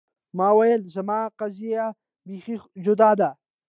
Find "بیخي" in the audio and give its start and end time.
2.27-2.55